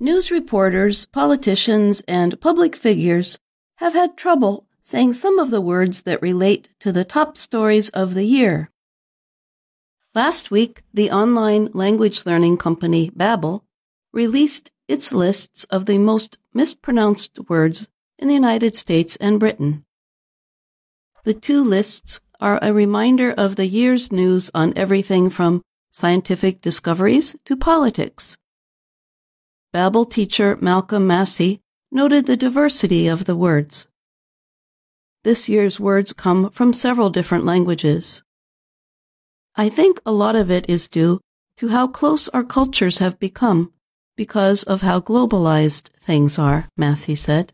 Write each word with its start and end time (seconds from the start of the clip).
News 0.00 0.30
reporters, 0.30 1.06
politicians, 1.06 2.04
and 2.06 2.40
public 2.40 2.76
figures 2.76 3.36
have 3.78 3.94
had 3.94 4.16
trouble 4.16 4.64
saying 4.84 5.12
some 5.14 5.40
of 5.40 5.50
the 5.50 5.60
words 5.60 6.02
that 6.02 6.22
relate 6.22 6.70
to 6.78 6.92
the 6.92 7.04
top 7.04 7.36
stories 7.36 7.88
of 7.88 8.14
the 8.14 8.22
year. 8.22 8.70
Last 10.14 10.52
week, 10.52 10.84
the 10.94 11.10
online 11.10 11.70
language 11.74 12.24
learning 12.24 12.58
company 12.58 13.10
Babbel 13.10 13.62
released 14.12 14.70
its 14.86 15.12
lists 15.12 15.64
of 15.64 15.86
the 15.86 15.98
most 15.98 16.38
mispronounced 16.54 17.36
words 17.48 17.88
in 18.20 18.28
the 18.28 18.34
United 18.34 18.76
States 18.76 19.16
and 19.16 19.40
Britain. 19.40 19.84
The 21.24 21.34
two 21.34 21.62
lists 21.62 22.20
are 22.40 22.60
a 22.62 22.72
reminder 22.72 23.32
of 23.32 23.56
the 23.56 23.66
year's 23.66 24.12
news 24.12 24.48
on 24.54 24.72
everything 24.76 25.28
from 25.28 25.62
scientific 25.90 26.62
discoveries 26.62 27.34
to 27.46 27.56
politics. 27.56 28.38
Babbel 29.74 30.10
teacher 30.10 30.56
Malcolm 30.62 31.06
Massey 31.06 31.60
noted 31.92 32.24
the 32.24 32.36
diversity 32.36 33.06
of 33.06 33.26
the 33.26 33.36
words. 33.36 33.86
This 35.24 35.48
year's 35.48 35.78
words 35.78 36.14
come 36.14 36.50
from 36.50 36.72
several 36.72 37.10
different 37.10 37.44
languages. 37.44 38.22
I 39.56 39.68
think 39.68 40.00
a 40.06 40.12
lot 40.12 40.36
of 40.36 40.50
it 40.50 40.70
is 40.70 40.88
due 40.88 41.20
to 41.58 41.68
how 41.68 41.86
close 41.86 42.28
our 42.30 42.44
cultures 42.44 42.98
have 42.98 43.18
become 43.18 43.72
because 44.16 44.62
of 44.62 44.80
how 44.80 45.00
globalized 45.00 45.90
things 46.00 46.38
are, 46.38 46.68
Massey 46.76 47.14
said. 47.14 47.52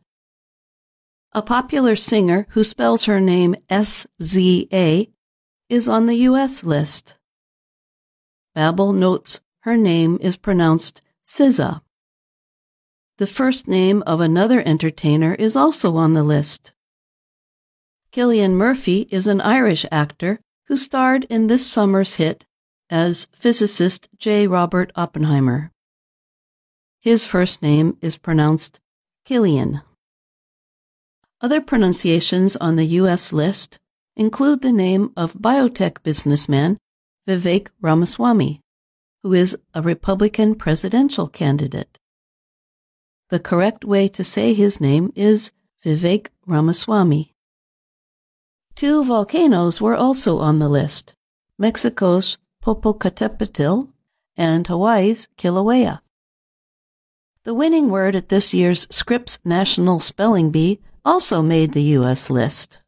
A 1.33 1.43
popular 1.43 1.97
singer 1.97 2.47
who 2.51 2.63
spells 2.63 3.07
her 3.07 3.19
name 3.19 3.57
S-Z-A 3.69 5.11
is 5.69 5.89
on 5.89 6.07
the 6.07 6.17
U.S. 6.31 6.63
list. 6.63 7.17
Babbel 8.57 8.95
notes 8.95 9.41
her 9.61 9.77
name 9.77 10.17
is 10.21 10.37
pronounced 10.37 11.01
SZA. 11.27 11.81
The 13.19 13.27
first 13.29 13.69
name 13.69 14.03
of 14.09 14.19
another 14.19 14.61
entertainer 14.67 15.35
is 15.35 15.55
also 15.55 15.95
on 15.95 16.15
the 16.15 16.25
list. 16.25 16.73
Cillian 18.13 18.55
Murphy 18.55 19.07
is 19.09 19.29
an 19.29 19.41
Irish 19.41 19.87
actor 19.93 20.41
who 20.67 20.77
starred 20.77 21.25
in 21.31 21.47
this 21.47 21.65
summer's 21.65 22.15
hit 22.15 22.45
as 22.91 23.29
physicist 23.33 24.09
J. 24.19 24.49
Robert 24.49 24.91
Oppenheimer. 24.97 25.71
His 27.01 27.25
first 27.25 27.63
name 27.63 27.99
is 28.01 28.17
pronounced 28.17 28.81
Killian. 29.25 29.83
Other 31.41 31.61
pronunciations 31.61 32.57
on 32.57 32.75
the 32.75 32.99
U.S. 32.99 33.33
list 33.33 33.79
include 34.17 34.63
the 34.63 34.73
name 34.73 35.13
of 35.17 35.35
biotech 35.35 36.03
businessman 36.03 36.79
Vivek 37.29 37.69
Ramaswamy, 37.81 38.61
who 39.23 39.33
is 39.33 39.57
a 39.73 39.83
Republican 39.83 40.57
presidential 40.57 41.29
candidate. 41.29 42.01
The 43.35 43.41
correct 43.41 43.85
way 43.85 44.07
to 44.11 44.23
say 44.23 44.55
his 44.55 44.81
name 44.81 45.13
is 45.17 45.51
Vivek 45.85 46.29
Ramaswamy. 46.47 47.35
Two 48.77 49.03
volcanoes 49.03 49.81
were 49.81 49.97
also 49.97 50.39
on 50.39 50.61
the 50.61 50.69
list 50.69 51.17
Mexico's 51.59 52.39
Popocatépetl 52.63 53.89
and 54.37 54.65
Hawaii's 54.69 55.27
Kilauea. 55.37 55.99
The 57.43 57.55
winning 57.55 57.89
word 57.89 58.15
at 58.15 58.29
this 58.29 58.55
year's 58.55 58.87
Scripps 58.95 59.41
National 59.45 59.99
Spelling 59.99 60.53
Bee 60.53 60.79
also 61.05 61.43
made 61.43 61.73
the 61.73 61.99
U.S. 61.99 62.31
list. 62.31 62.79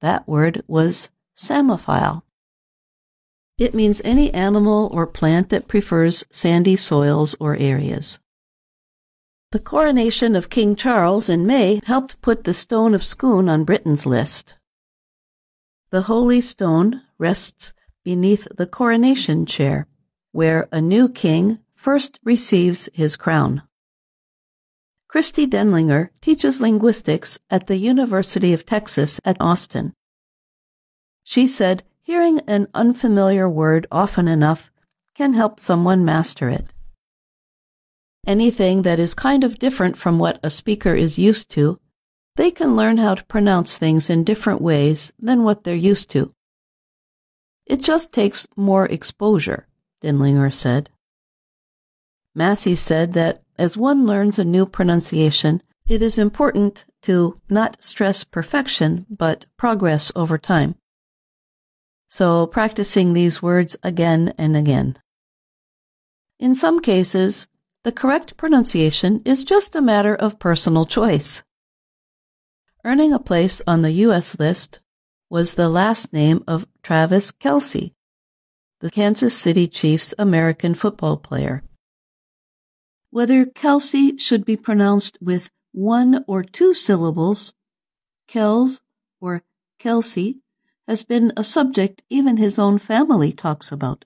That 0.00 0.28
word 0.28 0.62
was 0.68 1.10
psammophile. 1.36 2.22
It 3.58 3.74
means 3.74 4.00
any 4.04 4.32
animal 4.32 4.88
or 4.92 5.04
plant 5.08 5.48
that 5.48 5.66
prefers 5.66 6.24
sandy 6.30 6.76
soils 6.76 7.34
or 7.40 7.56
areas. 7.56 8.20
The 9.52 9.58
coronation 9.58 10.36
of 10.36 10.48
King 10.48 10.76
Charles 10.76 11.28
in 11.28 11.44
May 11.44 11.80
helped 11.84 12.22
put 12.22 12.44
the 12.44 12.54
Stone 12.54 12.94
of 12.94 13.02
Scone 13.02 13.48
on 13.48 13.64
Britain's 13.64 14.06
list. 14.06 14.54
The 15.90 16.02
Holy 16.02 16.40
Stone 16.40 17.02
rests 17.18 17.72
beneath 18.04 18.46
the 18.56 18.68
coronation 18.68 19.46
chair, 19.46 19.88
where 20.30 20.68
a 20.70 20.80
new 20.80 21.08
king 21.08 21.58
first 21.74 22.20
receives 22.22 22.88
his 22.94 23.16
crown. 23.16 23.62
Christy 25.08 25.48
Denlinger 25.48 26.10
teaches 26.20 26.60
linguistics 26.60 27.40
at 27.50 27.66
the 27.66 27.76
University 27.76 28.52
of 28.52 28.64
Texas 28.64 29.20
at 29.24 29.36
Austin. 29.40 29.94
She 31.24 31.48
said 31.48 31.82
hearing 32.00 32.38
an 32.46 32.68
unfamiliar 32.72 33.50
word 33.50 33.88
often 33.90 34.28
enough 34.28 34.70
can 35.16 35.32
help 35.32 35.58
someone 35.58 36.04
master 36.04 36.48
it 36.48 36.72
anything 38.26 38.82
that 38.82 38.98
is 38.98 39.14
kind 39.14 39.44
of 39.44 39.58
different 39.58 39.96
from 39.96 40.18
what 40.18 40.40
a 40.42 40.50
speaker 40.50 40.94
is 40.94 41.18
used 41.18 41.50
to, 41.50 41.80
they 42.36 42.50
can 42.50 42.76
learn 42.76 42.98
how 42.98 43.14
to 43.14 43.24
pronounce 43.24 43.76
things 43.76 44.08
in 44.08 44.24
different 44.24 44.60
ways 44.60 45.12
than 45.18 45.42
what 45.42 45.64
they're 45.64 45.74
used 45.74 46.10
to. 46.10 46.34
It 47.66 47.82
just 47.82 48.12
takes 48.12 48.48
more 48.56 48.86
exposure, 48.86 49.66
Denlinger 50.02 50.52
said. 50.52 50.90
Massey 52.34 52.74
said 52.74 53.12
that 53.12 53.42
as 53.58 53.76
one 53.76 54.06
learns 54.06 54.38
a 54.38 54.44
new 54.44 54.64
pronunciation, 54.66 55.62
it 55.86 56.00
is 56.02 56.18
important 56.18 56.84
to 57.02 57.40
not 57.50 57.76
stress 57.82 58.24
perfection, 58.24 59.06
but 59.10 59.46
progress 59.56 60.12
over 60.14 60.38
time. 60.38 60.76
So 62.08 62.46
practicing 62.46 63.12
these 63.12 63.42
words 63.42 63.76
again 63.82 64.32
and 64.38 64.56
again. 64.56 64.98
In 66.38 66.54
some 66.54 66.80
cases, 66.80 67.48
the 67.82 67.92
correct 67.92 68.36
pronunciation 68.36 69.22
is 69.24 69.44
just 69.44 69.74
a 69.74 69.80
matter 69.80 70.14
of 70.14 70.38
personal 70.38 70.84
choice. 70.84 71.42
Earning 72.84 73.12
a 73.12 73.18
place 73.18 73.62
on 73.66 73.82
the 73.82 73.92
U.S. 74.08 74.38
list 74.38 74.80
was 75.30 75.54
the 75.54 75.68
last 75.68 76.12
name 76.12 76.44
of 76.46 76.66
Travis 76.82 77.32
Kelce, 77.32 77.92
the 78.80 78.90
Kansas 78.90 79.36
City 79.36 79.66
Chiefs 79.66 80.12
American 80.18 80.74
football 80.74 81.16
player. 81.16 81.62
Whether 83.10 83.46
Kelce 83.46 84.20
should 84.20 84.44
be 84.44 84.56
pronounced 84.56 85.18
with 85.20 85.50
one 85.72 86.24
or 86.26 86.42
two 86.42 86.74
syllables, 86.74 87.54
Kells 88.28 88.82
or 89.20 89.42
Kelsey, 89.78 90.40
has 90.86 91.04
been 91.04 91.32
a 91.36 91.44
subject 91.44 92.02
even 92.10 92.36
his 92.36 92.58
own 92.58 92.78
family 92.78 93.32
talks 93.32 93.72
about. 93.72 94.04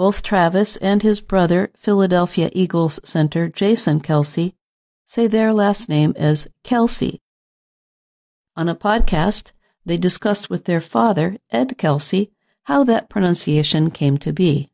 Both 0.00 0.22
Travis 0.22 0.76
and 0.76 1.02
his 1.02 1.20
brother, 1.20 1.70
Philadelphia 1.76 2.48
Eagles 2.54 3.00
center 3.04 3.50
Jason 3.50 4.00
Kelce, 4.00 4.54
say 5.04 5.26
their 5.26 5.52
last 5.52 5.90
name 5.90 6.14
as 6.16 6.48
Kelsey. 6.64 7.20
On 8.56 8.66
a 8.66 8.74
podcast, 8.74 9.52
they 9.84 9.98
discussed 9.98 10.48
with 10.48 10.64
their 10.64 10.80
father, 10.80 11.36
Ed 11.50 11.76
Kelce, 11.76 12.30
how 12.62 12.82
that 12.84 13.10
pronunciation 13.10 13.90
came 13.90 14.16
to 14.16 14.32
be. 14.32 14.70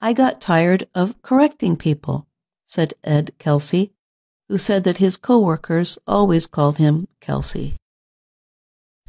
I 0.00 0.12
got 0.12 0.40
tired 0.40 0.88
of 0.92 1.22
correcting 1.22 1.76
people, 1.76 2.26
said 2.66 2.94
Ed 3.04 3.30
Kelce, 3.38 3.92
who 4.48 4.58
said 4.58 4.82
that 4.82 4.98
his 4.98 5.16
coworkers 5.16 6.00
always 6.04 6.48
called 6.48 6.78
him 6.78 7.06
Kelsey. 7.20 7.76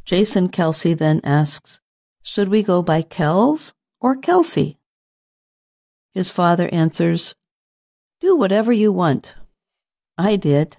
Jason 0.04 0.48
Kelce 0.48 0.96
then 0.96 1.20
asks, 1.24 1.80
should 2.22 2.48
we 2.48 2.62
go 2.62 2.82
by 2.82 3.02
Kells 3.02 3.74
or 4.06 4.14
Kelsey? 4.14 4.78
His 6.14 6.30
father 6.30 6.68
answers, 6.70 7.34
Do 8.20 8.36
whatever 8.36 8.72
you 8.72 8.92
want. 8.92 9.34
I 10.16 10.36
did. 10.36 10.76